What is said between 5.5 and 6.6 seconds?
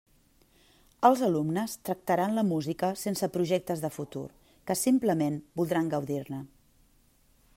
voldran gaudir-ne.